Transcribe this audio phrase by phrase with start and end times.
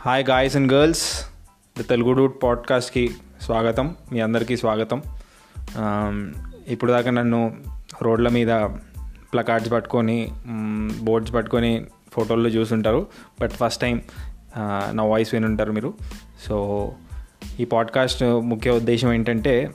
[0.00, 1.26] Hi guys and girls
[1.80, 3.10] the Telugu dude పాడ్కాస్ట్కి
[3.42, 3.96] స్వాగతం.
[4.12, 5.02] మీ అందరికీ స్వాగతం.
[5.58, 6.26] Um,
[6.68, 7.56] ఇప్పుడు దాకా నన్ను
[8.02, 8.48] రోడ్ల మీద
[9.32, 10.28] ప్లకార్డ్స్ పట్టుకొని
[11.00, 13.06] బోర్డ్స్ పట్టుకొని ఫోటోల్లో చూసుంటారు.
[13.40, 14.02] బట్ ఫస్ట్ టైం
[14.92, 15.94] నా వాయిస్ వినుంటారు మీరు.
[16.46, 16.92] సో
[17.60, 19.70] ఈ పాడ్కాస్ట్ ముఖ్య ఉద్దేశం ఏంటంటే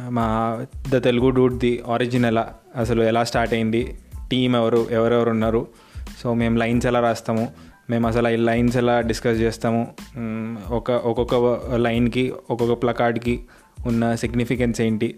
[0.00, 0.58] మా
[0.88, 3.98] the Telugu dude the origin ఎలా అసలు ఎలా స్టార్ట్ అయింది
[4.30, 5.66] టీం ఎవరు ఎవరెవరు ఉన్నారు.
[6.22, 9.82] సో మేము లైన్స్ ఎలా రాస్తాము మేము అసలు ఈ లైన్స్ ఎలా డిస్కస్ చేస్తాము?
[10.70, 11.34] ఒక ఒక్కొక్క
[11.76, 13.34] లైన్కి ఒక్కొక్క ప్లకార్డ్కి
[13.86, 15.08] ఉన్న సిగ్నిఫికెన్స్ ఏంటి?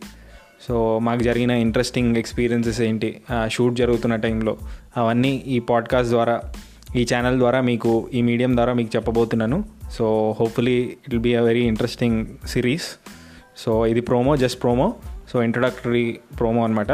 [0.69, 3.11] సో మాకు జరిగిన ఇంట్రెస్టింగ్ ఎక్స్పీరియన్సెస్ ఏంటి?
[3.49, 4.57] షూట్ జరుగుతున్న టైంలో.
[4.97, 6.37] అవన్నీ ఈ పాడ్కాస్ట్ ద్వారా
[6.97, 9.59] ఈ ఛానల్ ద్వారా మీకు ఈ మీడియం ద్వారా మీకు చెప్పబోతున్నాను.
[9.93, 10.07] So
[10.41, 12.89] hopefully it be be uh very interesting series
[13.59, 14.95] so ఇది promo just promo
[15.33, 16.93] so introductory promo అనమాట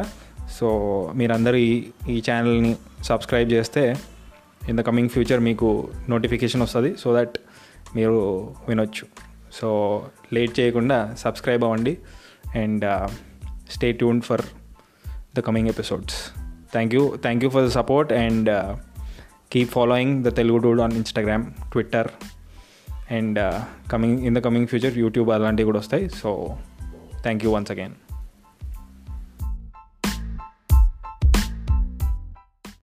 [0.59, 0.69] సో
[1.15, 1.73] మీరందరూ ఈ
[2.09, 3.83] ఈ ఛానల్ని సబ్స్క్రైబ్ చేస్తే
[4.69, 7.39] ఇన్ ద కమింగ్ ఫ్యూచర్ మీకు నోటిఫికేషన్ వస్తుంది సో దట్
[7.97, 8.19] మీరు
[8.69, 9.07] వినొచ్చు.
[9.53, 9.69] సో
[10.33, 11.99] లేట్ చేయకుండా సబ్స్క్రైబ్ అవ్వండి
[12.55, 12.85] and
[13.71, 14.41] stay tune for
[15.37, 16.31] the coming episodes
[16.73, 18.77] thank you thank you for the support and
[19.53, 22.09] keep following the Telugu dude on Instagram Twitter
[23.11, 23.39] and
[23.93, 26.09] coming in the coming future YouTube అలాంటివి కూడా వస్తాయి.
[26.09, 26.59] So
[27.23, 27.93] thank you once again